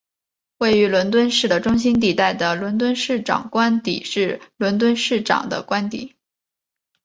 [0.57, 6.15] 位于伦敦市的中心地带的伦敦市长官邸是伦敦市市长的官邸。